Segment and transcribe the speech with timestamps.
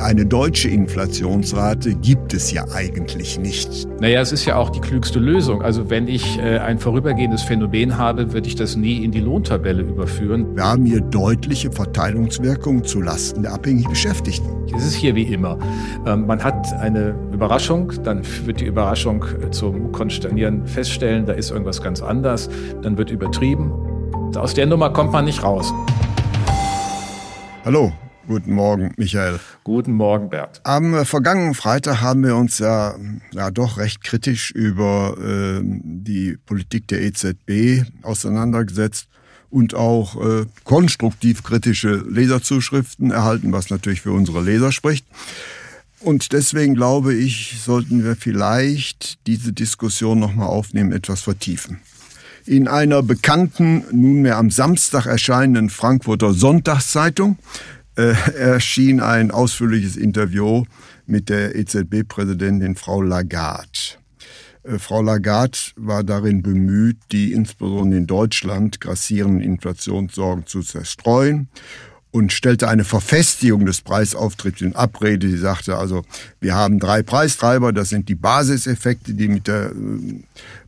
[0.00, 3.86] Eine deutsche Inflationsrate gibt es ja eigentlich nicht.
[4.00, 5.60] Naja, es ist ja auch die klügste Lösung.
[5.60, 9.82] Also wenn ich äh, ein vorübergehendes Phänomen habe, würde ich das nie in die Lohntabelle
[9.82, 10.56] überführen.
[10.56, 14.48] Wir haben hier deutliche Verteilungswirkungen zulasten der abhängig Beschäftigten.
[14.74, 15.58] Es ist hier wie immer.
[16.06, 21.82] Ähm, man hat eine Überraschung, dann wird die Überraschung zum Konsternieren feststellen, da ist irgendwas
[21.82, 22.48] ganz anders,
[22.80, 23.70] dann wird übertrieben.
[24.34, 25.74] Aus der Nummer kommt man nicht raus.
[27.66, 27.92] Hallo,
[28.30, 29.40] Guten Morgen, Michael.
[29.64, 30.60] Guten Morgen, Bert.
[30.62, 32.94] Am vergangenen Freitag haben wir uns ja,
[33.32, 39.08] ja doch recht kritisch über äh, die Politik der EZB auseinandergesetzt
[39.50, 45.04] und auch äh, konstruktiv kritische Leserzuschriften erhalten, was natürlich für unsere Leser spricht.
[45.98, 51.80] Und deswegen glaube ich, sollten wir vielleicht diese Diskussion nochmal aufnehmen, etwas vertiefen.
[52.46, 57.36] In einer bekannten, nunmehr am Samstag erscheinenden Frankfurter Sonntagszeitung
[58.00, 60.64] äh, erschien ein ausführliches Interview
[61.06, 63.98] mit der EZB-Präsidentin Frau Lagarde.
[64.62, 71.48] Äh, Frau Lagarde war darin bemüht, die insbesondere in Deutschland grassierenden Inflationssorgen zu zerstreuen
[72.12, 75.28] und stellte eine Verfestigung des Preisauftritts in Abrede.
[75.28, 76.04] Sie sagte also,
[76.40, 79.72] wir haben drei Preistreiber, das sind die Basiseffekte, die mit der äh,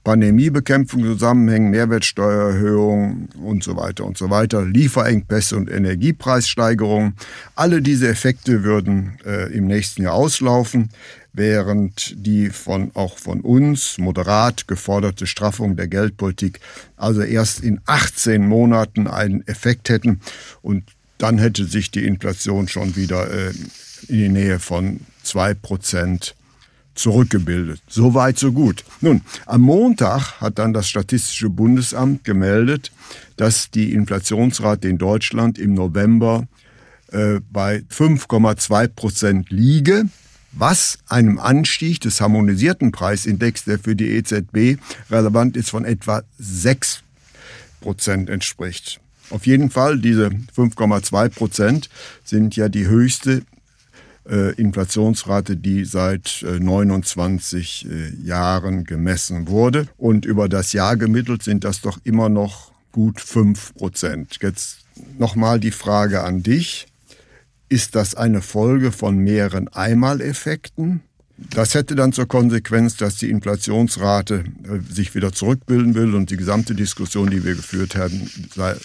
[0.04, 7.14] Pandemiebekämpfung zusammenhängen, Mehrwertsteuererhöhung und so weiter und so weiter, Lieferengpässe und Energiepreissteigerungen.
[7.54, 10.90] Alle diese Effekte würden äh, im nächsten Jahr auslaufen,
[11.32, 16.60] während die von auch von uns moderat geforderte Straffung der Geldpolitik
[16.96, 20.20] also erst in 18 Monaten einen Effekt hätten
[20.62, 20.84] und
[21.22, 23.52] dann hätte sich die Inflation schon wieder äh,
[24.08, 26.34] in die Nähe von zwei Prozent
[26.96, 27.80] zurückgebildet.
[27.88, 28.84] So weit, so gut.
[29.00, 32.90] Nun, am Montag hat dann das Statistische Bundesamt gemeldet,
[33.36, 36.48] dass die Inflationsrate in Deutschland im November
[37.12, 40.06] äh, bei 5,2 Prozent liege,
[40.50, 44.78] was einem Anstieg des harmonisierten Preisindex, der für die EZB
[45.08, 47.02] relevant ist, von etwa 6
[47.80, 49.01] Prozent entspricht.
[49.32, 51.88] Auf jeden Fall, diese 5,2 Prozent
[52.22, 53.42] sind ja die höchste
[54.28, 59.88] äh, Inflationsrate, die seit äh, 29 äh, Jahren gemessen wurde.
[59.96, 64.38] Und über das Jahr gemittelt sind das doch immer noch gut 5 Prozent.
[64.42, 64.80] Jetzt
[65.18, 66.86] nochmal die Frage an dich.
[67.70, 71.00] Ist das eine Folge von mehreren Einmaleffekten?
[71.36, 76.36] Das hätte dann zur Konsequenz, dass die Inflationsrate äh, sich wieder zurückbilden will und die
[76.36, 78.30] gesamte Diskussion, die wir geführt haben,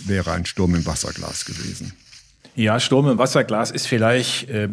[0.05, 1.93] wäre ein Sturm im Wasserglas gewesen.
[2.59, 4.67] Ja, Sturm im Wasserglas ist vielleicht äh,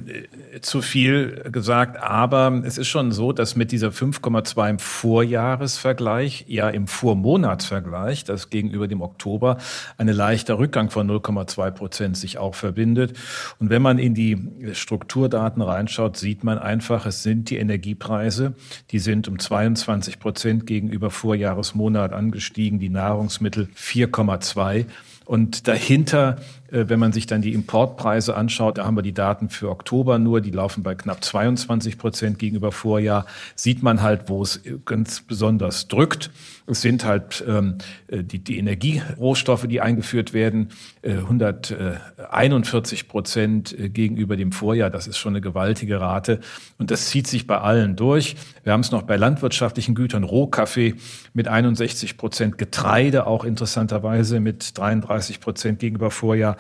[0.63, 6.71] zu viel gesagt, aber es ist schon so, dass mit dieser 5,2 im Vorjahresvergleich, ja
[6.71, 9.59] im Vormonatsvergleich, das gegenüber dem Oktober
[9.99, 13.19] eine leichter Rückgang von 0,2 Prozent sich auch verbindet.
[13.59, 14.39] Und wenn man in die
[14.73, 18.55] Strukturdaten reinschaut, sieht man einfach, es sind die Energiepreise,
[18.93, 24.87] die sind um 22 Prozent gegenüber Vorjahresmonat angestiegen, die Nahrungsmittel 4,2
[25.25, 26.37] und dahinter,
[26.75, 30.41] wenn man sich dann die Importpreise anschaut, da haben wir die Daten für Oktober nur,
[30.41, 35.89] die laufen bei knapp 22 Prozent gegenüber Vorjahr, sieht man halt, wo es ganz besonders
[35.89, 36.31] drückt.
[36.67, 37.77] Es sind halt ähm,
[38.09, 40.71] äh, die, die Energierohstoffe, die eingeführt werden,
[41.03, 44.89] äh, 141 Prozent äh, gegenüber dem Vorjahr.
[44.89, 46.41] Das ist schon eine gewaltige Rate.
[46.79, 48.37] Und das zieht sich bei allen durch.
[48.63, 50.95] Wir haben es noch bei landwirtschaftlichen Gütern, Rohkaffee
[51.35, 56.57] mit 61 Prozent, Getreide auch interessanterweise mit 33 Prozent gegenüber Vorjahr.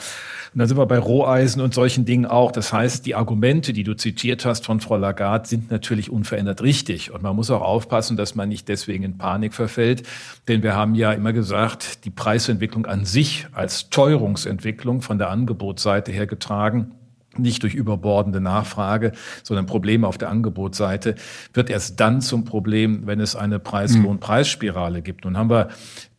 [0.54, 2.52] Und dann sind wir bei Roheisen und solchen Dingen auch.
[2.52, 7.10] Das heißt, die Argumente, die du zitiert hast von Frau Lagarde, sind natürlich unverändert richtig.
[7.10, 10.04] Und man muss auch aufpassen, dass man nicht deswegen in Panik verfällt.
[10.46, 16.12] Denn wir haben ja immer gesagt, die Preisentwicklung an sich als Teuerungsentwicklung von der Angebotsseite
[16.12, 16.92] her getragen
[17.36, 19.10] nicht durch überbordende Nachfrage,
[19.42, 21.16] sondern Probleme auf der Angebotsseite,
[21.52, 25.24] wird erst dann zum Problem, wenn es eine Preis-Lohn-Preisspirale gibt.
[25.24, 25.68] Nun haben wir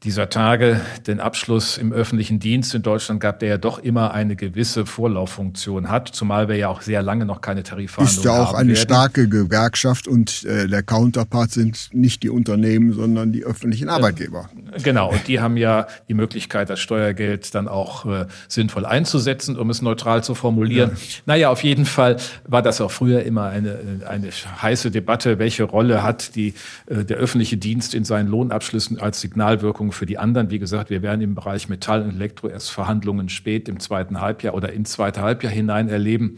[0.05, 4.35] dieser Tage den Abschluss im öffentlichen Dienst in Deutschland gab, der ja doch immer eine
[4.35, 8.41] gewisse Vorlauffunktion hat, zumal wir ja auch sehr lange noch keine Tarifverhandlungen haben.
[8.41, 8.81] Ist ja auch eine werden.
[8.81, 14.47] starke Gewerkschaft und äh, der Counterpart sind nicht die Unternehmen, sondern die öffentlichen Arbeitgeber.
[14.71, 19.57] Äh, genau, und die haben ja die Möglichkeit, das Steuergeld dann auch äh, sinnvoll einzusetzen,
[19.57, 20.91] um es neutral zu formulieren.
[20.91, 20.97] Ja.
[21.25, 22.17] Naja, auf jeden Fall
[22.47, 24.29] war das auch früher immer eine, eine
[24.61, 26.53] heiße Debatte, welche Rolle hat die,
[26.85, 30.49] äh, der öffentliche Dienst in seinen Lohnabschlüssen als Signalwirkung für die anderen.
[30.49, 34.53] Wie gesagt, wir werden im Bereich Metall und Elektro erst Verhandlungen spät im zweiten Halbjahr
[34.53, 36.37] oder ins zweite Halbjahr hinein erleben.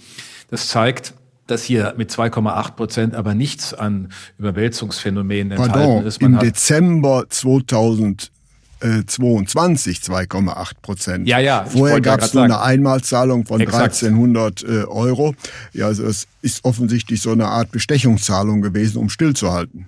[0.49, 1.13] Das zeigt,
[1.47, 6.21] dass hier mit 2,8 Prozent aber nichts an Überwälzungsphänomenen enthalten Pardon, ist.
[6.21, 8.31] Man Im Dezember 2000
[8.79, 11.27] 22 2,8 Prozent.
[11.27, 11.65] Ja, ja.
[11.65, 14.03] Vorher gab es nur eine Einmalzahlung von Exakt.
[14.03, 15.33] 1300 äh, Euro.
[15.73, 19.87] Ja, also es ist offensichtlich so eine Art Bestechungszahlung gewesen, um stillzuhalten.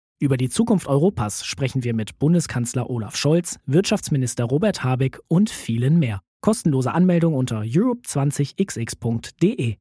[0.21, 5.97] Über die Zukunft Europas sprechen wir mit Bundeskanzler Olaf Scholz, Wirtschaftsminister Robert Habeck und vielen
[5.97, 6.21] mehr.
[6.41, 9.77] Kostenlose Anmeldung unter europe20xx.de.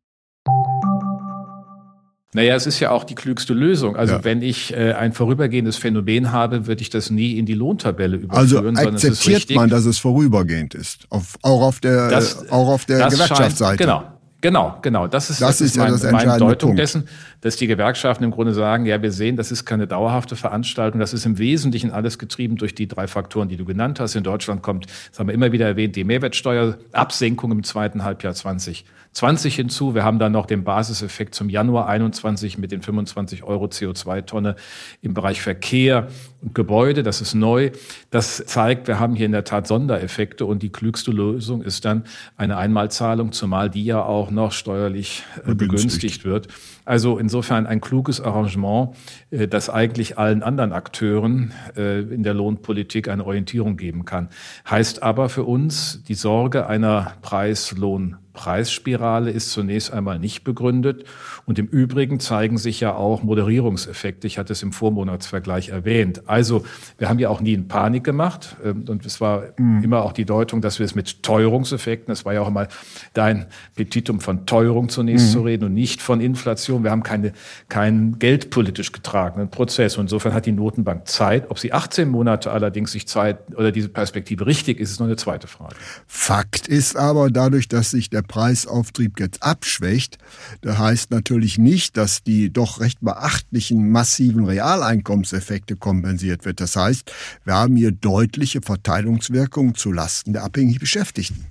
[2.33, 3.97] Naja, es ist ja auch die klügste Lösung.
[3.97, 4.25] Also ja.
[4.25, 8.79] wenn ich äh, ein vorübergehendes Phänomen habe, würde ich das nie in die Lohntabelle überführen.
[8.79, 13.11] Also akzeptiert man, dass es vorübergehend ist, auf, auch auf der, das, auch auf der
[13.11, 13.77] Gewerkschaftsseite.
[13.77, 14.05] Genau,
[14.41, 15.07] Genau, genau.
[15.07, 16.79] Das ist, das, das ist, ist mein, ja meine Deutung Punkt.
[16.79, 17.07] dessen,
[17.41, 21.01] dass die Gewerkschaften im Grunde sagen, ja, wir sehen, das ist keine dauerhafte Veranstaltung.
[21.01, 24.15] Das ist im Wesentlichen alles getrieben durch die drei Faktoren, die du genannt hast.
[24.15, 29.55] In Deutschland kommt, das haben wir immer wieder erwähnt, die Mehrwertsteuerabsenkung im zweiten Halbjahr 2020
[29.55, 29.95] hinzu.
[29.95, 34.57] Wir haben dann noch den Basiseffekt zum Januar 21 mit den 25 Euro CO2-Tonne
[35.01, 36.09] im Bereich Verkehr
[36.43, 37.03] und Gebäude.
[37.03, 37.71] Das ist neu.
[38.11, 42.05] Das zeigt, wir haben hier in der Tat Sondereffekte und die klügste Lösung ist dann
[42.37, 46.49] eine Einmalzahlung, zumal die ja auch noch steuerlich äh, begünstigt wird.
[46.85, 48.97] Also insofern ein kluges Arrangement,
[49.31, 54.31] äh, das eigentlich allen anderen Akteuren äh, in der Lohnpolitik eine Orientierung geben kann.
[54.69, 61.05] Heißt aber für uns die Sorge einer Preis-Lohn- Preisspirale ist zunächst einmal nicht begründet.
[61.47, 64.27] Und im Übrigen zeigen sich ja auch Moderierungseffekte.
[64.27, 66.23] Ich hatte es im Vormonatsvergleich erwähnt.
[66.29, 66.65] Also
[66.99, 68.57] wir haben ja auch nie in Panik gemacht.
[68.65, 69.83] Ähm, und es war mhm.
[69.83, 72.69] immer auch die Deutung, dass wir es mit Teuerungseffekten, das war ja auch immer
[73.15, 75.33] dein Petitum von Teuerung zunächst mhm.
[75.33, 76.85] zu reden und nicht von Inflation.
[76.85, 77.33] Wir haben keine,
[77.69, 79.97] keinen geldpolitisch getragenen Prozess.
[79.97, 81.51] Und insofern hat die Notenbank Zeit.
[81.51, 85.17] Ob sie 18 Monate allerdings sich Zeit oder diese Perspektive richtig ist, ist noch eine
[85.17, 85.75] zweite Frage.
[86.07, 90.19] Fakt ist aber dadurch, dass sich der Preisauftrieb jetzt abschwächt,
[90.61, 96.61] das heißt natürlich nicht, dass die doch recht beachtlichen massiven Realeinkommenseffekte kompensiert wird.
[96.61, 97.13] Das heißt,
[97.45, 101.47] wir haben hier deutliche Verteilungswirkungen zu Lasten der abhängig Beschäftigten.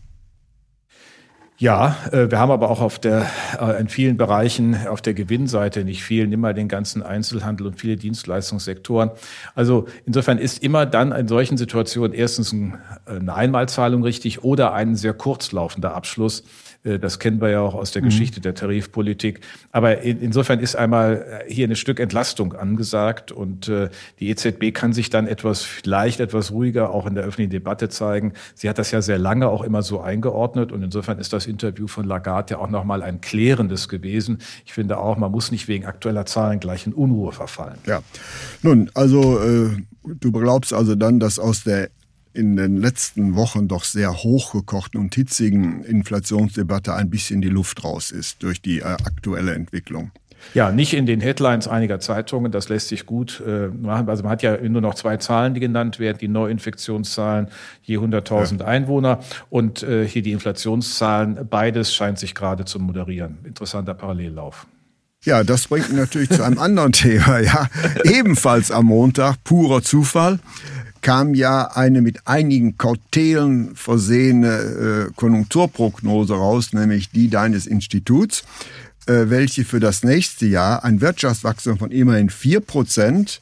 [1.62, 3.26] Ja, äh, wir haben aber auch auf der,
[3.60, 7.98] äh, in vielen Bereichen auf der Gewinnseite, nicht vielen, immer den ganzen Einzelhandel und viele
[7.98, 9.12] Dienstleistungssektoren.
[9.56, 12.56] Also insofern ist immer dann in solchen Situationen erstens
[13.06, 16.46] eine Einmalzahlung richtig oder ein sehr kurzlaufender Abschluss.
[16.84, 18.08] Äh, das kennen wir ja auch aus der mhm.
[18.08, 19.42] Geschichte der Tarifpolitik.
[19.72, 23.90] Aber insofern ist einmal äh, hier ein Stück Entlastung angesagt und äh,
[24.20, 28.34] die EZB kann sich dann etwas vielleicht etwas ruhiger auch in der öffentlichen Debatte zeigen.
[28.56, 31.88] Sie hat das ja sehr lange auch immer so eingeordnet und insofern ist das Interview
[31.88, 34.40] von Lagarde ja auch nochmal ein klärendes gewesen.
[34.66, 37.78] Ich finde auch, man muss nicht wegen aktueller Zahlen gleich in Unruhe verfallen.
[37.86, 38.02] Ja,
[38.62, 39.70] nun, also äh,
[40.04, 41.90] du glaubst also dann, dass aus der
[42.34, 48.12] in den letzten Wochen doch sehr hochgekochten und hitzigen Inflationsdebatte ein bisschen die Luft raus
[48.12, 50.12] ist durch die äh, aktuelle Entwicklung.
[50.54, 54.10] Ja, nicht in den Headlines einiger Zeitungen, das lässt sich gut äh, machen.
[54.10, 57.50] Also man hat ja nur noch zwei Zahlen, die genannt werden, die Neuinfektionszahlen
[57.84, 58.66] je 100.000 ja.
[58.66, 61.48] Einwohner und äh, hier die Inflationszahlen.
[61.50, 63.40] Beides scheint sich gerade zu moderieren.
[63.44, 64.66] Interessanter Parallellauf.
[65.26, 67.40] Ja, das bringt mich natürlich zu einem anderen Thema.
[67.40, 67.68] Ja,
[68.06, 70.40] ebenfalls am Montag, purer Zufall
[71.02, 78.44] kam ja eine mit einigen Kautelen versehene äh, Konjunkturprognose raus, nämlich die deines Instituts,
[79.06, 83.42] äh, welche für das nächste Jahr ein Wirtschaftswachstum von immerhin vier Prozent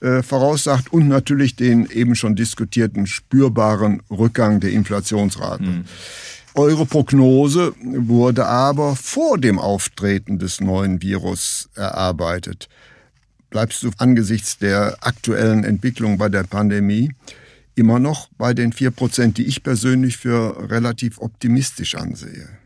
[0.00, 5.62] äh, voraussagt und natürlich den eben schon diskutierten spürbaren Rückgang der Inflationsrate.
[5.62, 5.84] Mhm.
[6.54, 12.68] Eure Prognose wurde aber vor dem Auftreten des neuen Virus erarbeitet
[13.50, 17.12] bleibst du angesichts der aktuellen Entwicklung bei der Pandemie
[17.74, 22.59] immer noch bei den vier Prozent, die ich persönlich für relativ optimistisch ansehe.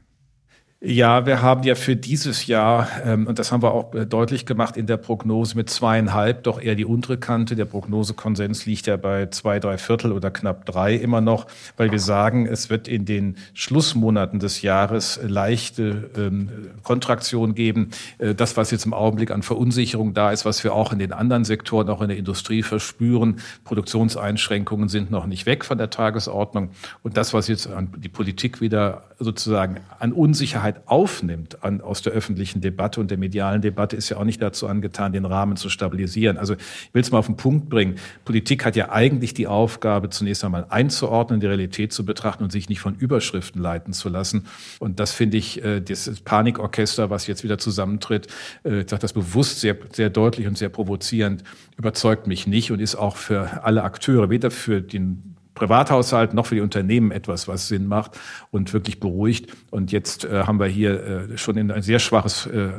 [0.87, 4.45] Ja, wir haben ja für dieses Jahr, ähm, und das haben wir auch äh, deutlich
[4.45, 7.57] gemacht in der Prognose mit zweieinhalb, doch eher die untere Kante.
[7.57, 11.47] Der Prognosekonsens liegt ja bei zwei, drei Viertel oder knapp drei immer noch,
[11.79, 16.51] weil wir sagen, es wird in den Schlussmonaten des Jahres leichte ähm,
[16.83, 17.89] Kontraktion geben.
[18.19, 21.15] Äh, das, was jetzt im Augenblick an Verunsicherung da ist, was wir auch in den
[21.15, 26.69] anderen Sektoren, auch in der Industrie verspüren, Produktionseinschränkungen sind noch nicht weg von der Tagesordnung.
[27.03, 32.03] Und das, was jetzt an die Politik wieder sozusagen an Unsicherheit Öffentlichkeit aufnimmt an, aus
[32.03, 35.57] der öffentlichen Debatte und der medialen Debatte, ist ja auch nicht dazu angetan, den Rahmen
[35.57, 36.37] zu stabilisieren.
[36.37, 37.97] Also ich will es mal auf den Punkt bringen.
[38.25, 42.69] Politik hat ja eigentlich die Aufgabe, zunächst einmal einzuordnen, die Realität zu betrachten und sich
[42.69, 44.47] nicht von Überschriften leiten zu lassen.
[44.79, 48.29] Und das finde ich, äh, das Panikorchester, was jetzt wieder zusammentritt,
[48.65, 51.45] äh, ich sage das bewusst sehr, sehr deutlich und sehr provozierend,
[51.77, 56.57] überzeugt mich nicht und ist auch für alle Akteure, weder für den Privathaushalt noch für
[56.57, 58.19] die Unternehmen etwas, was Sinn macht
[58.51, 59.53] und wirklich beruhigt.
[59.71, 62.71] Und jetzt äh, haben wir hier äh, schon in ein sehr schwaches äh,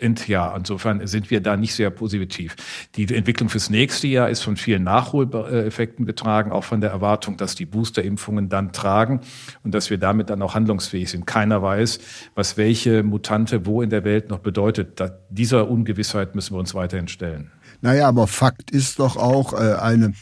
[0.00, 0.56] Endjahr.
[0.56, 2.56] Insofern sind wir da nicht sehr positiv.
[2.96, 7.54] Die Entwicklung fürs nächste Jahr ist von vielen Nachholeffekten getragen, auch von der Erwartung, dass
[7.54, 9.20] die Boosterimpfungen dann tragen
[9.64, 11.26] und dass wir damit dann auch handlungsfähig sind.
[11.26, 11.98] Keiner weiß,
[12.34, 15.00] was welche Mutante wo in der Welt noch bedeutet.
[15.00, 17.50] Da, dieser Ungewissheit müssen wir uns weiterhin stellen.
[17.80, 20.12] Naja, aber Fakt ist doch auch äh, eine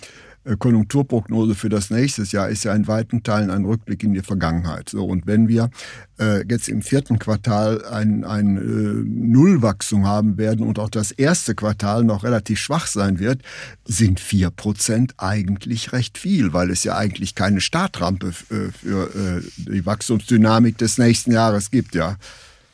[0.57, 4.89] Konjunkturprognose für das nächste Jahr ist ja in weiten Teilen ein Rückblick in die Vergangenheit.
[4.89, 5.71] So, und wenn wir
[6.19, 8.61] äh, jetzt im vierten Quartal ein, ein äh,
[9.05, 13.43] Nullwachstum haben werden und auch das erste Quartal noch relativ schwach sein wird,
[13.85, 19.43] sind vier Prozent eigentlich recht viel, weil es ja eigentlich keine Startrampe für, für äh,
[19.57, 22.17] die Wachstumsdynamik des nächsten Jahres gibt, ja.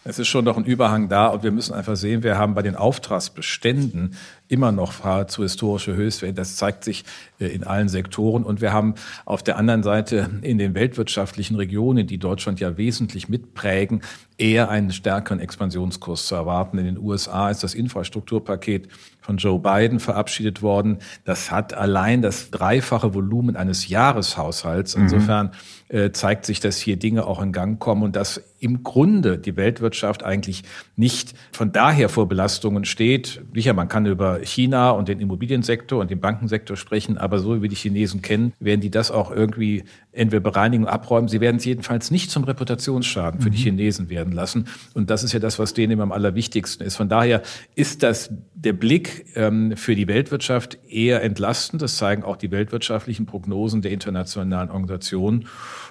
[0.07, 2.61] Es ist schon noch ein Überhang da und wir müssen einfach sehen, wir haben bei
[2.61, 4.15] den Auftragsbeständen
[4.49, 6.35] immer noch zu historische Höchstwerte.
[6.35, 7.05] Das zeigt sich
[7.41, 8.45] äh, in allen Sektoren.
[8.45, 13.29] Und wir haben auf der anderen Seite in den weltwirtschaftlichen Regionen, die Deutschland ja wesentlich
[13.29, 14.03] mitprägen,
[14.37, 16.79] eher einen stärkeren Expansionskurs zu erwarten.
[16.79, 18.89] In den USA ist das Infrastrukturpaket
[19.21, 20.99] von Joe Biden verabschiedet worden.
[21.25, 24.97] Das hat allein das dreifache Volumen eines Jahreshaushalts.
[24.97, 25.03] Mhm.
[25.03, 25.51] Insofern
[25.89, 29.57] äh, zeigt sich, dass hier Dinge auch in Gang kommen und dass im Grunde die
[29.57, 30.65] Weltwirtschaft eigentlich
[30.97, 33.43] nicht von daher vor Belastungen steht.
[33.55, 37.63] Sicher, man kann über China und den Immobiliensektor und den Bankensektor sprechen, aber so wie
[37.63, 41.29] wir die Chinesen kennen, werden die das auch irgendwie entweder bereinigen oder abräumen.
[41.29, 43.53] Sie werden es jedenfalls nicht zum Reputationsschaden für mhm.
[43.53, 44.67] die Chinesen werden lassen.
[44.95, 46.97] Und das ist ja das, was denen immer am allerwichtigsten ist.
[46.97, 47.43] Von daher
[47.75, 51.83] ist das der Blick ähm, für die Weltwirtschaft eher entlastend.
[51.83, 55.47] Das zeigen auch die weltwirtschaftlichen Prognosen der internationalen Organisationen.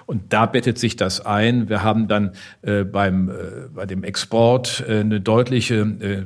[0.06, 1.68] Und da bettet sich das ein.
[1.68, 2.32] Wir haben dann
[2.62, 3.32] äh, beim, äh,
[3.74, 6.24] bei dem Export äh, eine deutliche äh,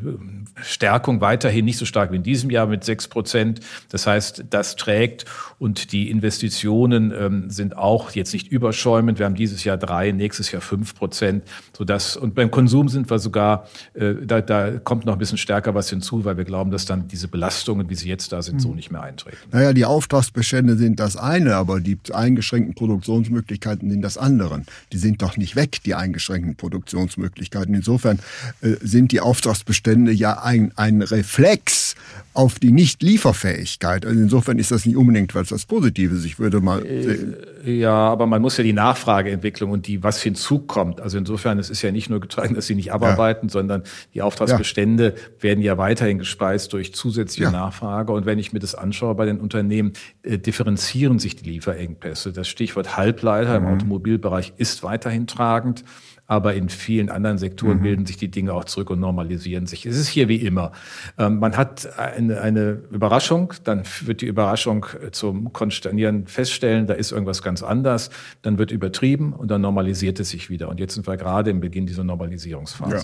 [0.63, 3.61] Stärkung weiterhin nicht so stark wie in diesem Jahr mit sechs Prozent.
[3.91, 5.25] Das heißt, das trägt
[5.59, 9.19] und die Investitionen ähm, sind auch jetzt nicht überschäumend.
[9.19, 11.45] Wir haben dieses Jahr drei, nächstes Jahr fünf Prozent,
[11.77, 15.75] sodass und beim Konsum sind wir sogar äh, da, da kommt noch ein bisschen stärker
[15.75, 18.69] was hinzu, weil wir glauben, dass dann diese Belastungen, wie sie jetzt da sind, so
[18.69, 18.77] hm.
[18.77, 19.37] nicht mehr eintreten.
[19.53, 24.63] Naja, die Auftragsbestände sind das eine, aber die eingeschränkten Produktionsmöglichkeiten sind das andere.
[24.93, 27.75] Die sind doch nicht weg, die eingeschränkten Produktionsmöglichkeiten.
[27.75, 28.19] Insofern
[28.61, 31.95] äh, sind die Auftragsbestände ja ein, ein Reflex
[32.33, 34.07] auf die Nichtlieferfähigkeit.
[34.07, 36.25] Also insofern ist das nicht unbedingt was, was Positives.
[36.25, 36.87] Ich würde mal.
[36.87, 41.01] Äh, ja, aber man muss ja die Nachfrageentwicklung und die, was hinzukommt.
[41.01, 43.53] Also insofern, es ist ja nicht nur getragen, dass sie nicht abarbeiten, ja.
[43.53, 43.83] sondern
[44.15, 45.43] die Auftragsbestände ja.
[45.43, 47.51] werden ja weiterhin gespeist durch zusätzliche ja.
[47.51, 48.13] Nachfrage.
[48.13, 52.33] Und wenn ich mir das anschaue bei den Unternehmen, äh, differenzieren sich die Lieferengpässe.
[52.33, 53.67] Das Stichwort Halbleiter mhm.
[53.67, 55.85] im Automobilbereich ist weiterhin tragend
[56.29, 57.83] aber in vielen anderen Sektoren mhm.
[57.83, 59.87] bilden sich die Dinge auch zurück und normalisieren sich.
[59.87, 60.73] Es ist hier wie immer.
[61.17, 67.13] Ähm, man hat eine, eine Überraschung, dann wird die Überraschung zum Konsternieren feststellen, da ist
[67.13, 68.11] irgendwas ganz anders,
[68.43, 70.69] dann wird übertrieben und dann normalisiert es sich wieder.
[70.69, 72.97] Und jetzt sind wir gerade im Beginn dieser Normalisierungsphase.
[72.97, 73.03] Ja.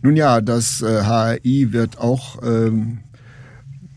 [0.00, 3.00] Nun ja, das äh, HRI wird auch ähm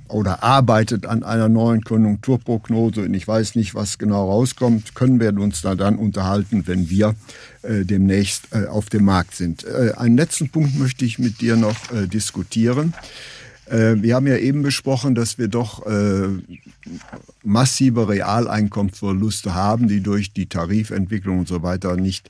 [0.08, 5.34] oder arbeitet an einer neuen Konjunkturprognose und ich weiß nicht, was genau rauskommt, können wir
[5.40, 7.16] uns da dann unterhalten, wenn wir
[7.64, 9.64] äh, demnächst äh, auf dem Markt sind.
[9.64, 12.94] Äh, einen letzten Punkt möchte ich mit dir noch äh, diskutieren.
[13.66, 16.28] Äh, wir haben ja eben besprochen, dass wir doch äh,
[17.44, 22.30] massive Realeinkommensverluste haben, die durch die Tarifentwicklung und so weiter nicht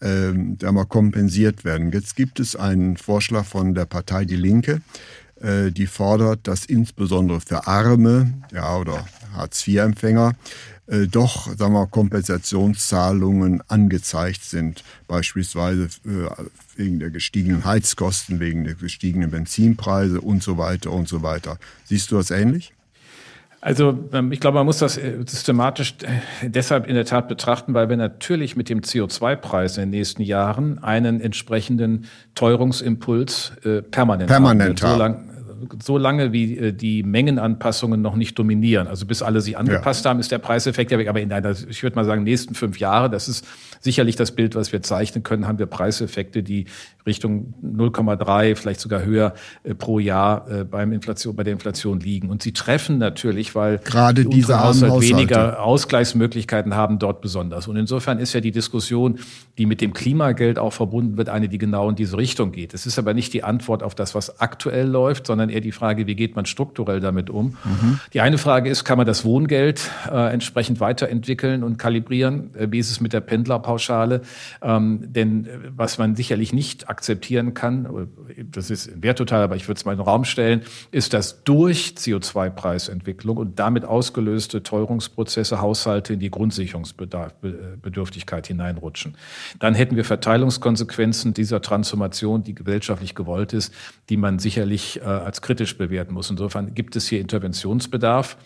[0.00, 0.56] ähm,
[0.88, 1.92] kompensiert werden.
[1.92, 4.80] Jetzt gibt es einen Vorschlag von der Partei Die Linke,
[5.40, 9.04] äh, die fordert, dass insbesondere für Arme ja, oder
[9.34, 10.34] Hartz-IV-Empfänger
[10.88, 16.28] äh, doch sagen wir, Kompensationszahlungen angezeigt sind, beispielsweise äh,
[16.76, 21.58] wegen der gestiegenen Heizkosten, wegen der gestiegenen Benzinpreise und so weiter und so weiter.
[21.84, 22.72] Siehst du das ähnlich?
[23.60, 27.74] Also ähm, ich glaube, man muss das äh, systematisch äh, deshalb in der Tat betrachten,
[27.74, 34.28] weil wir natürlich mit dem CO2-Preis in den nächsten Jahren einen entsprechenden Teuerungsimpuls äh, permanent,
[34.28, 34.98] permanent haben.
[34.98, 35.27] Lang,
[35.82, 38.86] so lange, wie äh, die Mengenanpassungen noch nicht dominieren.
[38.86, 40.10] Also bis alle sie angepasst ja.
[40.10, 41.08] haben, ist der Preiseffekt ja weg.
[41.08, 43.46] Aber in einer, ich würde mal sagen, nächsten fünf Jahre, das ist
[43.80, 46.66] sicherlich das Bild, was wir zeichnen können, haben wir Preiseffekte, die
[47.06, 49.34] Richtung 0,3, vielleicht sogar höher
[49.64, 52.28] äh, pro Jahr äh, beim Inflation, bei der Inflation liegen.
[52.28, 57.66] Und sie treffen natürlich, weil gerade die diese Haushalt weniger Ausgleichsmöglichkeiten haben, dort besonders.
[57.66, 59.18] Und insofern ist ja die Diskussion,
[59.56, 62.74] die mit dem Klimageld auch verbunden wird, eine, die genau in diese Richtung geht.
[62.74, 66.06] Es ist aber nicht die Antwort auf das, was aktuell läuft, sondern eher die Frage,
[66.06, 67.56] wie geht man strukturell damit um.
[67.64, 68.00] Mhm.
[68.12, 72.54] Die eine Frage ist, kann man das Wohngeld äh, entsprechend weiterentwickeln und kalibrieren?
[72.54, 74.22] Äh, wie ist es mit der Pendlerpauschale?
[74.62, 78.08] Ähm, denn äh, was man sicherlich nicht akzeptieren kann,
[78.50, 81.94] das ist werttotal, aber ich würde es mal in den Raum stellen, ist, dass durch
[81.96, 89.16] CO2-Preisentwicklung und damit ausgelöste Teuerungsprozesse Haushalte in die Grundsicherungsbedürftigkeit hineinrutschen.
[89.58, 93.74] Dann hätten wir Verteilungskonsequenzen dieser Transformation, die gesellschaftlich gewollt ist,
[94.08, 96.30] die man sicherlich äh, als kritisch bewerten muss.
[96.30, 98.36] Insofern gibt es hier Interventionsbedarf.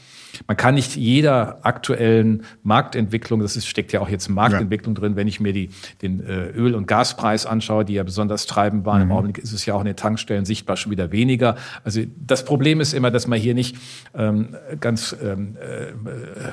[0.47, 5.01] Man kann nicht jeder aktuellen Marktentwicklung, das ist, steckt ja auch jetzt Marktentwicklung ja.
[5.01, 5.71] drin, wenn ich mir die,
[6.01, 9.03] den äh, Öl- und Gaspreis anschaue, die ja besonders treibend waren.
[9.03, 9.11] Mhm.
[9.11, 11.57] Im Augenblick ist es ja auch in den Tankstellen sichtbar schon wieder weniger.
[11.85, 13.77] Also das Problem ist immer, dass man hier nicht
[14.15, 15.93] ähm, ganz ähm, äh,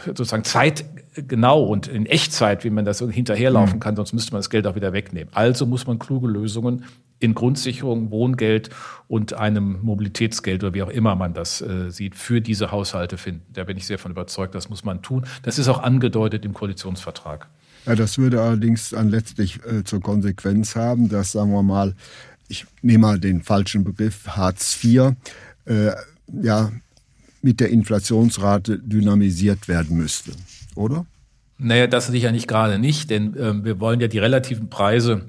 [0.07, 3.79] sozusagen zeitgenau und in Echtzeit, wie man das hinterherlaufen mhm.
[3.79, 5.29] kann, sonst müsste man das Geld auch wieder wegnehmen.
[5.33, 6.83] Also muss man kluge Lösungen
[7.19, 8.69] in Grundsicherung, Wohngeld
[9.07, 13.41] und einem Mobilitätsgeld oder wie auch immer man das äh, sieht, für diese Haushalte finden.
[13.53, 15.25] Da bin ich sehr von überzeugt, das muss man tun.
[15.43, 17.47] Das ist auch angedeutet im Koalitionsvertrag.
[17.85, 21.95] Ja, das würde allerdings dann letztlich äh, zur Konsequenz haben, dass, sagen wir mal,
[22.47, 25.13] ich nehme mal den falschen Begriff, Hartz IV,
[25.65, 25.91] äh,
[26.41, 26.71] ja,
[27.41, 30.31] mit der Inflationsrate dynamisiert werden müsste,
[30.75, 31.05] oder?
[31.57, 35.25] Naja, das sicher nicht gerade nicht, denn äh, wir wollen ja die relativen Preise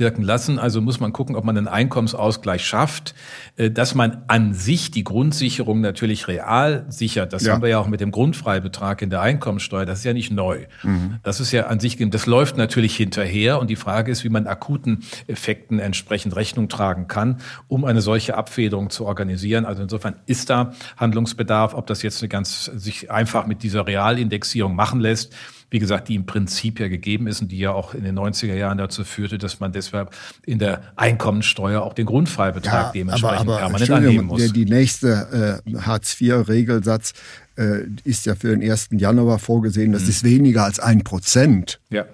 [0.00, 0.58] wirken lassen.
[0.58, 3.14] Also muss man gucken, ob man einen Einkommensausgleich schafft,
[3.56, 7.32] äh, dass man an sich die Grundsicherung natürlich real sichert.
[7.32, 7.52] Das ja.
[7.52, 9.86] haben wir ja auch mit dem Grundfreibetrag in der Einkommensteuer.
[9.86, 10.66] Das ist ja nicht neu.
[10.82, 11.18] Mhm.
[11.22, 13.60] Das ist ja an sich, das läuft natürlich hinterher.
[13.60, 17.38] Und die Frage ist, wie man akuten Effekten entsprechend Rechnung tragen kann,
[17.68, 19.64] um eine solche Abfederung zu organisieren.
[19.66, 24.74] Also insofern ist da Handlungsbedarf, ob das jetzt eine ganz sich einfach mit dieser Realindexierung
[24.74, 25.34] machen lässt
[25.70, 28.54] wie gesagt, die im Prinzip ja gegeben ist und die ja auch in den 90er
[28.54, 30.10] Jahren dazu führte, dass man deshalb
[30.44, 34.52] in der Einkommensteuer auch den Grundfreibetrag ja, dementsprechend aber, aber, permanent annehmen muss.
[34.52, 37.12] Die nächste äh, Hartz-IV-Regelsatz
[37.56, 38.88] äh, ist ja für den 1.
[38.92, 39.92] Januar vorgesehen.
[39.92, 40.08] Das mhm.
[40.08, 41.80] ist weniger als ein Prozent.
[41.90, 42.04] Ja.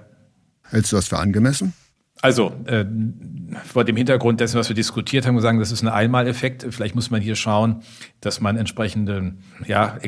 [0.69, 1.73] Hältst du das für angemessen?
[2.23, 2.85] Also äh,
[3.65, 6.67] vor dem Hintergrund dessen, was wir diskutiert haben, sagen, das ist ein Einmaleffekt.
[6.71, 7.83] Vielleicht muss man hier schauen,
[8.21, 9.35] dass man entsprechende
[9.67, 9.99] ja,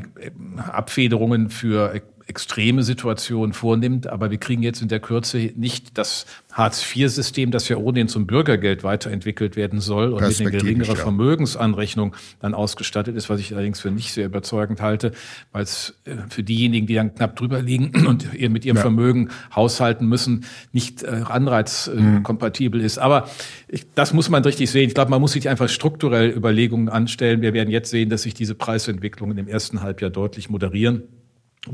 [0.57, 4.07] Abfederungen für extreme Situation vornimmt.
[4.07, 8.85] Aber wir kriegen jetzt in der Kürze nicht das Hartz-IV-System, das ja ohnehin zum Bürgergeld
[8.85, 11.03] weiterentwickelt werden soll und mit einer geringeren ja.
[11.03, 15.13] Vermögensanrechnung dann ausgestattet ist, was ich allerdings für nicht sehr überzeugend halte,
[15.53, 18.83] weil es äh, für diejenigen, die dann knapp drüber liegen und mit ihrem ja.
[18.83, 22.87] Vermögen haushalten müssen, nicht äh, anreizkompatibel mhm.
[22.87, 22.99] ist.
[22.99, 23.29] Aber
[23.69, 24.89] ich, das muss man richtig sehen.
[24.89, 27.41] Ich glaube, man muss sich einfach strukturell Überlegungen anstellen.
[27.41, 31.05] Wir werden jetzt sehen, dass sich diese Preisentwicklungen im ersten Halbjahr deutlich moderieren.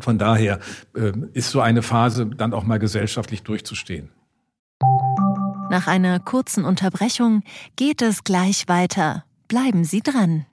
[0.01, 0.61] Von daher
[0.95, 4.11] äh, ist so eine Phase dann auch mal gesellschaftlich durchzustehen.
[5.71, 7.43] Nach einer kurzen Unterbrechung
[7.77, 9.25] geht es gleich weiter.
[9.49, 10.47] Bleiben Sie dran.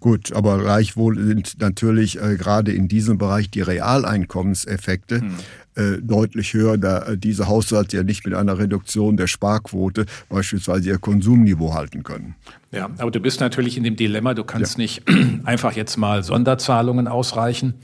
[0.00, 5.34] Gut, aber gleichwohl sind natürlich äh, gerade in diesem Bereich die Realeinkommenseffekte hm.
[5.74, 10.88] äh, deutlich höher, da äh, diese Haushalte ja nicht mit einer Reduktion der Sparquote beispielsweise
[10.88, 12.34] ihr Konsumniveau halten können.
[12.72, 14.82] Ja, aber du bist natürlich in dem Dilemma, du kannst ja.
[14.82, 15.02] nicht
[15.44, 17.74] einfach jetzt mal Sonderzahlungen ausreichen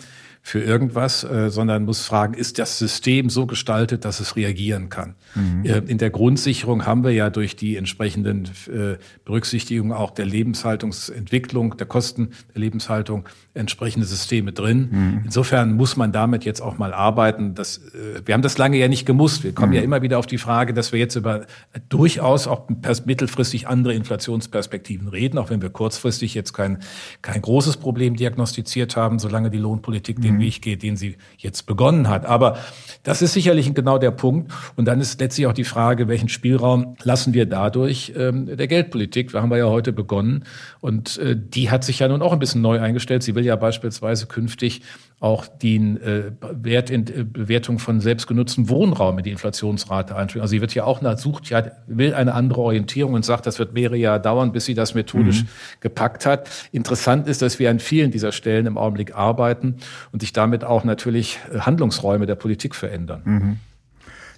[0.47, 5.17] für irgendwas, äh, sondern muss fragen, ist das System so gestaltet, dass es reagieren kann?
[5.35, 5.65] Mhm.
[5.65, 11.77] Äh, in der Grundsicherung haben wir ja durch die entsprechenden äh, Berücksichtigungen auch der Lebenshaltungsentwicklung,
[11.79, 14.89] der Kosten der Lebenshaltung entsprechende Systeme drin.
[14.91, 15.21] Mhm.
[15.25, 17.55] Insofern muss man damit jetzt auch mal arbeiten.
[17.55, 19.43] Das, äh, wir haben das lange ja nicht gemusst.
[19.43, 19.77] Wir kommen mhm.
[19.77, 21.47] ja immer wieder auf die Frage, dass wir jetzt über
[21.89, 22.69] durchaus auch
[23.05, 26.79] mittelfristig andere Inflationsperspektiven reden, auch wenn wir kurzfristig jetzt kein,
[27.23, 31.67] kein großes Problem diagnostiziert haben, solange die Lohnpolitik den den Weg geht, den sie jetzt
[31.67, 32.27] begonnen hat.
[32.27, 32.59] Aber
[33.03, 34.53] das ist sicherlich genau der Punkt.
[34.77, 39.33] Und dann ist letztlich auch die Frage, welchen Spielraum lassen wir dadurch ähm, der Geldpolitik?
[39.33, 40.45] Da haben wir ja heute begonnen.
[40.81, 43.23] Und äh, die hat sich ja nun auch ein bisschen neu eingestellt.
[43.23, 44.83] Sie will ja beispielsweise künftig
[45.19, 50.43] auch die äh, Wert in, äh, Bewertung von selbstgenutztem Wohnraum in die Inflationsrate einspielen.
[50.43, 53.59] Also sie wird ja auch nach, sucht ja, will eine andere Orientierung und sagt, das
[53.59, 55.49] wird mehrere Jahre dauern, bis sie das methodisch mhm.
[55.81, 56.51] gepackt hat.
[56.71, 59.77] Interessant ist, dass wir an vielen dieser Stellen im Augenblick arbeiten
[60.13, 63.23] und sich damit auch natürlich äh, Handlungsräume der Politik verändern.
[63.25, 63.57] Mhm.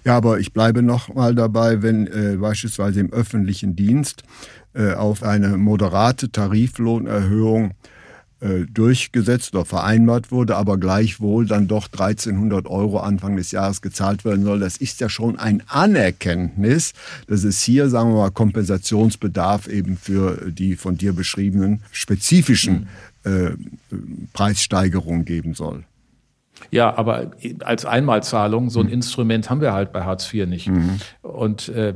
[0.04, 4.22] Ja, aber ich bleibe noch mal dabei, wenn äh, beispielsweise im öffentlichen Dienst
[4.74, 7.72] äh, auf eine moderate Tariflohnerhöhung
[8.72, 14.44] durchgesetzt oder vereinbart wurde, aber gleichwohl dann doch 1300 Euro Anfang des Jahres gezahlt werden
[14.44, 14.60] soll.
[14.60, 16.92] Das ist ja schon ein Anerkenntnis,
[17.26, 22.88] dass es hier, sagen wir mal, Kompensationsbedarf eben für die von dir beschriebenen spezifischen
[23.24, 23.50] äh,
[24.32, 25.84] Preissteigerungen geben soll.
[26.70, 27.30] Ja, aber
[27.64, 28.92] als Einmalzahlung, so ein mhm.
[28.92, 30.68] Instrument haben wir halt bei Hartz IV nicht.
[30.68, 30.98] Mhm.
[31.22, 31.94] Und äh,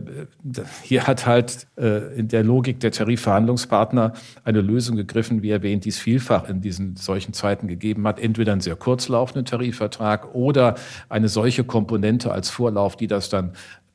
[0.83, 4.13] hier hat halt äh, in der Logik der Tarifverhandlungspartner
[4.45, 8.19] eine Lösung gegriffen, wie erwähnt, die es vielfach in diesen solchen Zeiten gegeben hat.
[8.19, 10.77] Entweder einen sehr kurzlaufenden Tarifvertrag oder
[11.09, 13.53] eine solche Komponente als Vorlauf, die das dann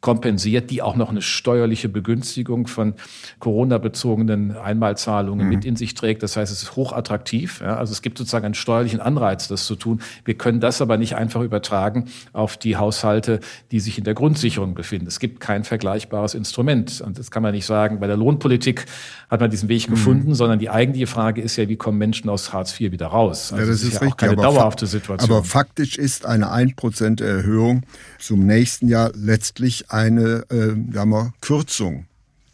[0.07, 2.93] kompensiert, die auch noch eine steuerliche Begünstigung von
[3.39, 5.53] Corona-bezogenen Einmalzahlungen mhm.
[5.53, 6.23] mit in sich trägt.
[6.23, 7.59] Das heißt, es ist hochattraktiv.
[7.59, 7.75] Ja?
[7.75, 9.99] Also es gibt sozusagen einen steuerlichen Anreiz, das zu tun.
[10.23, 13.41] Wir können das aber nicht einfach übertragen auf die Haushalte,
[13.71, 15.07] die sich in der Grundsicherung befinden.
[15.07, 17.01] Es gibt kein vergleichbares Instrument.
[17.01, 18.85] Und das kann man nicht sagen, bei der Lohnpolitik
[19.29, 19.93] hat man diesen Weg mhm.
[19.93, 23.51] gefunden, sondern die eigentliche Frage ist ja, wie kommen Menschen aus Hartz IV wieder raus?
[23.51, 25.29] Also ja, das, das ist, ja richtig, auch keine dauerhafte Situation.
[25.29, 27.83] Aber faktisch ist eine 1% Erhöhung
[28.19, 32.05] zum nächsten Jahr letztlich eine äh, sagen wir, Kürzung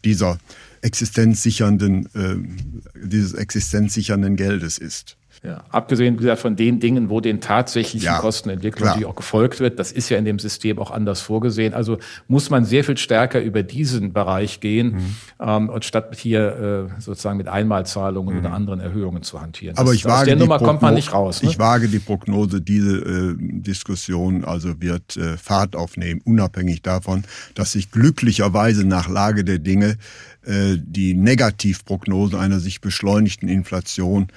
[0.04, 0.38] dieser
[0.82, 5.16] existenzsichernden, äh, dieses existenzsichernden Geldes ist.
[5.44, 9.60] Ja, abgesehen wie gesagt, von den Dingen, wo den tatsächlichen ja, Kostenentwicklung die auch gefolgt
[9.60, 11.74] wird, das ist ja in dem System auch anders vorgesehen.
[11.74, 15.16] Also muss man sehr viel stärker über diesen Bereich gehen, mhm.
[15.40, 18.40] ähm, und statt hier äh, sozusagen mit Einmalzahlungen mhm.
[18.40, 19.76] oder anderen Erhöhungen zu hantieren.
[19.76, 21.42] Aber das, ich wage aus der Nummer kommt man nicht raus.
[21.42, 21.50] Ne?
[21.50, 27.72] Ich wage die Prognose, diese äh, Diskussion also wird äh, Fahrt aufnehmen, unabhängig davon, dass
[27.72, 29.98] sich glücklicherweise nach Lage der Dinge
[30.46, 34.28] äh, die Negativprognose einer sich beschleunigten Inflation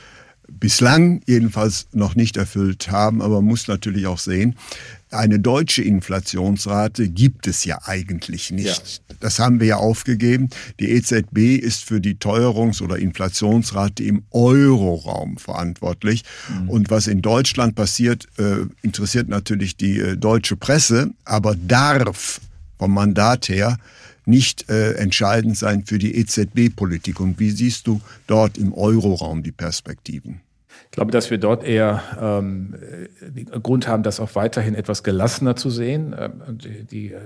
[0.48, 4.56] bislang jedenfalls noch nicht erfüllt haben, aber man muss natürlich auch sehen,
[5.10, 9.00] eine deutsche Inflationsrate gibt es ja eigentlich nicht.
[9.10, 9.16] Ja.
[9.22, 10.50] Das haben wir ja aufgegeben.
[10.80, 16.24] Die EZB ist für die Teuerungs- oder Inflationsrate im Euroraum verantwortlich.
[16.50, 16.70] Mhm.
[16.70, 22.42] Und was in Deutschland passiert, äh, interessiert natürlich die äh, deutsche Presse, aber darf
[22.78, 23.78] vom Mandat her
[24.26, 27.20] nicht äh, entscheidend sein für die EZB-Politik.
[27.20, 30.42] Und wie siehst du dort im Euroraum die Perspektiven?
[30.86, 32.76] Ich glaube, dass wir dort eher ähm,
[33.62, 36.16] Grund haben, das auch weiterhin etwas gelassener zu sehen.
[36.18, 37.20] Ähm, die, die äh,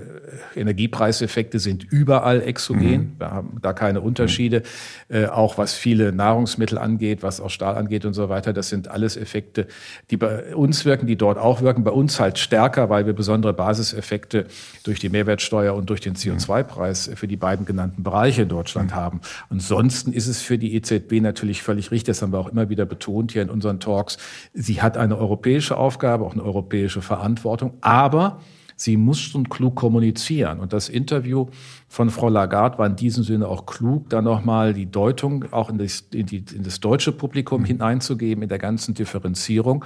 [0.56, 2.90] Energiepreiseffekte sind überall exogen.
[2.90, 3.12] Mhm.
[3.18, 4.62] Wir haben da keine Unterschiede.
[5.08, 8.52] Äh, auch was viele Nahrungsmittel angeht, was auch Stahl angeht und so weiter.
[8.52, 9.66] Das sind alles Effekte,
[10.10, 11.84] die bei uns wirken, die dort auch wirken.
[11.84, 14.46] Bei uns halt stärker, weil wir besondere Basiseffekte
[14.84, 18.96] durch die Mehrwertsteuer und durch den CO2-Preis für die beiden genannten Bereiche in Deutschland mhm.
[18.96, 19.20] haben.
[19.50, 22.12] Ansonsten ist es für die EZB natürlich völlig richtig.
[22.12, 24.18] Das haben wir auch immer wieder betont hier in unseren Talks.
[24.54, 28.40] Sie hat eine europäische Aufgabe, auch eine europäische Verantwortung, aber
[28.76, 30.60] sie muss schon klug kommunizieren.
[30.60, 31.46] Und das Interview
[31.92, 35.76] von Frau Lagarde war in diesem Sinne auch klug, da nochmal die Deutung auch in
[35.76, 37.66] das, in, die, in das deutsche Publikum mhm.
[37.66, 39.84] hineinzugeben, in der ganzen Differenzierung.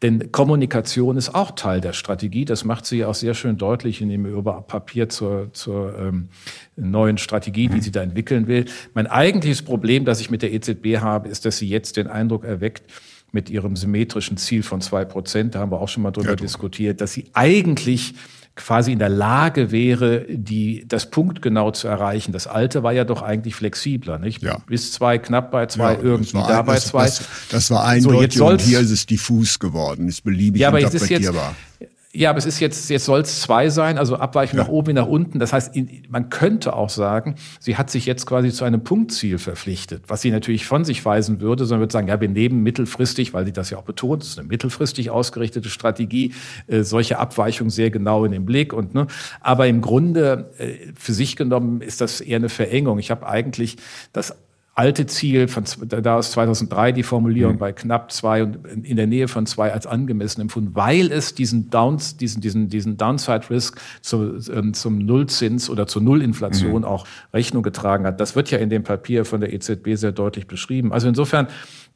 [0.00, 2.44] Denn Kommunikation ist auch Teil der Strategie.
[2.44, 4.22] Das macht sie auch sehr schön deutlich in dem
[4.68, 6.28] Papier zur, zur ähm,
[6.76, 7.82] neuen Strategie, die mhm.
[7.82, 8.66] sie da entwickeln will.
[8.94, 12.44] Mein eigentliches Problem, das ich mit der EZB habe, ist, dass sie jetzt den Eindruck
[12.44, 12.84] erweckt,
[13.32, 16.36] mit ihrem symmetrischen Ziel von zwei Prozent, da haben wir auch schon mal drüber ja,
[16.36, 18.14] diskutiert, dass sie eigentlich
[18.58, 22.32] quasi in der Lage wäre, die, das Punkt genau zu erreichen.
[22.32, 24.42] Das alte war ja doch eigentlich flexibler, nicht?
[24.42, 24.58] Ja.
[24.66, 27.04] Bis zwei, knapp bei zwei, ja, irgendwie da bei zwei.
[27.04, 30.80] Das, das, war eindeutig so, und hier ist es diffus geworden, ist beliebig ja, aber
[30.80, 31.54] interpretierbar.
[31.80, 34.64] Jetzt, Ja, aber es ist jetzt, jetzt soll es zwei sein, also Abweichung ja.
[34.64, 35.38] nach oben wie nach unten.
[35.38, 35.74] Das heißt,
[36.08, 40.30] man könnte auch sagen, sie hat sich jetzt quasi zu einem Punktziel verpflichtet, was sie
[40.30, 43.68] natürlich von sich weisen würde, sondern würde sagen, ja, wir nehmen mittelfristig, weil sie das
[43.68, 46.32] ja auch betont, es ist eine mittelfristig ausgerichtete Strategie,
[46.66, 48.72] äh, solche Abweichungen sehr genau in den Blick.
[48.72, 49.06] Und, ne,
[49.42, 52.98] aber im Grunde, äh, für sich genommen, ist das eher eine Verengung.
[52.98, 53.76] Ich habe eigentlich
[54.14, 54.34] das
[54.78, 57.58] alte Ziel von da aus 2003 die Formulierung mhm.
[57.58, 61.68] bei knapp zwei und in der Nähe von zwei als angemessen empfunden, weil es diesen
[61.68, 66.84] Downs, diesen diesen diesen Downside Risk zu, ähm, zum Nullzins oder zur Nullinflation mhm.
[66.84, 68.20] auch Rechnung getragen hat.
[68.20, 70.92] Das wird ja in dem Papier von der EZB sehr deutlich beschrieben.
[70.92, 71.48] Also insofern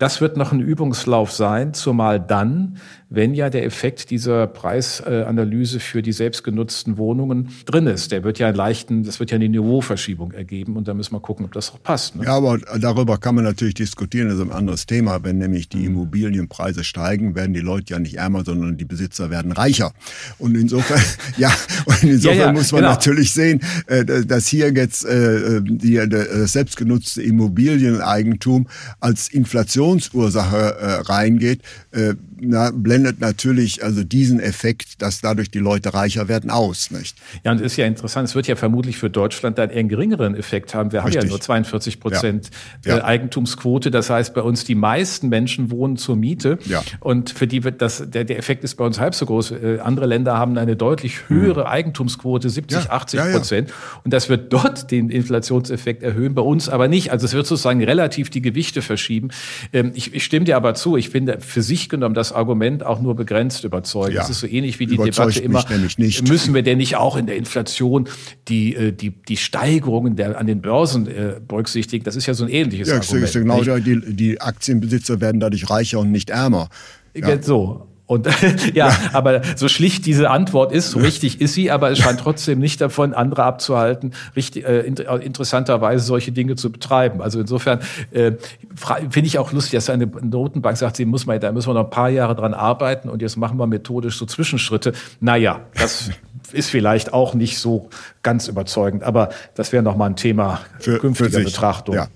[0.03, 2.79] das wird noch ein Übungslauf sein, zumal dann,
[3.15, 8.13] wenn ja der Effekt dieser Preisanalyse für die selbstgenutzten Wohnungen drin ist.
[8.13, 11.21] Der wird ja einen leichten, das wird ja eine Niveauverschiebung ergeben und da müssen wir
[11.21, 12.17] gucken, ob das auch passt.
[12.17, 12.25] Ne?
[12.25, 15.23] Ja, aber darüber kann man natürlich diskutieren, das ist ein anderes Thema.
[15.25, 19.53] Wenn nämlich die Immobilienpreise steigen, werden die Leute ja nicht ärmer, sondern die Besitzer werden
[19.53, 19.93] reicher.
[20.39, 21.01] Und insofern,
[21.37, 21.53] ja,
[21.87, 22.93] und insofern ja, ja, muss man genau.
[22.93, 28.69] natürlich sehen, äh, dass hier jetzt äh, die, das selbstgenutzte Immobilieneigentum
[29.01, 32.71] als Inflation Inflationsursache äh, reingeht, äh, na,
[33.03, 36.91] blendet natürlich also diesen Effekt, dass dadurch die Leute reicher werden, aus.
[36.91, 37.17] Nicht?
[37.45, 40.35] Ja, und es ist ja interessant, es wird ja vermutlich für Deutschland einen eher geringeren
[40.35, 40.93] Effekt haben.
[40.93, 41.23] Wir Richtig.
[41.23, 42.51] haben ja nur 42 Prozent
[42.85, 42.99] ja.
[42.99, 43.05] ja.
[43.05, 43.91] Eigentumsquote.
[43.91, 46.59] Das heißt, bei uns die meisten Menschen wohnen zur Miete.
[46.67, 46.83] Ja.
[47.01, 49.53] Und für die wird das, der, der Effekt ist bei uns halb so groß.
[49.53, 51.67] Äh, andere Länder haben eine deutlich höhere mhm.
[51.67, 52.91] Eigentumsquote, 70, ja.
[52.91, 53.73] 80 Prozent.
[54.05, 57.11] Und das wird dort den Inflationseffekt erhöhen, bei uns aber nicht.
[57.11, 59.29] Also es wird sozusagen relativ die Gewichte verschieben.
[59.73, 60.97] Ähm, ich, ich stimme dir aber zu.
[60.97, 64.13] Ich finde für sich genommen das Argument auch nur begrenzt überzeugt.
[64.13, 64.21] Ja.
[64.21, 65.65] Das ist so ähnlich wie die Debatte immer.
[65.97, 68.09] Müssen wir denn nicht auch in der Inflation
[68.49, 72.05] die, äh, die, die Steigerungen der, an den Börsen äh, berücksichtigen?
[72.05, 73.33] Das ist ja so ein ähnliches ja, Argument.
[73.33, 76.69] Genau, die, die Aktienbesitzer werden dadurch reicher und nicht ärmer.
[77.15, 77.43] Ja.
[77.43, 77.92] So.
[78.13, 78.29] Und
[78.75, 82.59] ja, aber so schlicht diese Antwort ist, so richtig ist sie, aber es scheint trotzdem
[82.59, 87.23] nicht davon, andere abzuhalten, richtig, äh, äh interessanterweise solche Dinge zu betreiben.
[87.23, 88.33] Also insofern äh,
[88.77, 91.85] finde ich auch lustig, dass eine Notenbank sagt, sie muss mal, da müssen wir noch
[91.85, 94.93] ein paar Jahre dran arbeiten und jetzt machen wir methodisch so Zwischenschritte.
[95.21, 96.11] Naja, das
[96.53, 97.89] ist vielleicht auch nicht so
[98.23, 101.95] ganz überzeugend, aber das wäre noch mal ein Thema für, künftiger für Betrachtung.
[101.95, 102.09] Ja.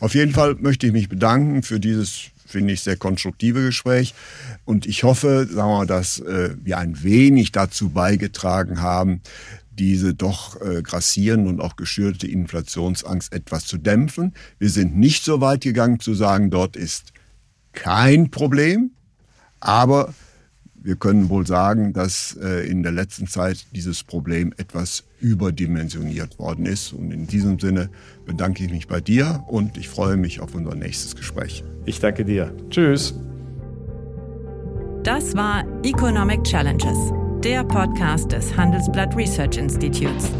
[0.00, 4.14] Auf jeden Fall möchte ich mich bedanken für dieses finde ich, sehr konstruktive Gespräch.
[4.64, 9.20] Und ich hoffe, sagen wir dass äh, wir ein wenig dazu beigetragen haben,
[9.72, 14.34] diese doch äh, grassierende und auch geschürte Inflationsangst etwas zu dämpfen.
[14.58, 17.12] Wir sind nicht so weit gegangen zu sagen, dort ist
[17.72, 18.90] kein Problem,
[19.60, 20.14] aber
[20.84, 26.66] wir können wohl sagen, dass äh, in der letzten Zeit dieses Problem etwas überdimensioniert worden
[26.66, 26.92] ist.
[26.92, 27.88] Und in diesem Sinne
[28.26, 31.62] bedanke ich mich bei dir und ich freue mich auf unser nächstes Gespräch.
[31.86, 32.52] Ich danke dir.
[32.68, 33.14] Tschüss.
[35.04, 36.96] Das war Economic Challenges,
[37.42, 40.30] der Podcast des Handelsblatt Research Institutes.